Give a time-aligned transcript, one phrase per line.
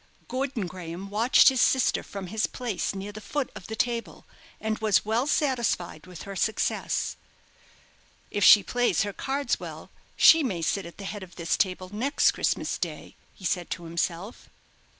[0.27, 4.25] Gordon Graham watched his sister from his place near the foot of the table,
[4.59, 7.17] and was well satisfied with her success.
[8.31, 11.91] "If she plays her cards well she may sit at the head of this table
[11.93, 14.49] next Christmas day," he said to himself.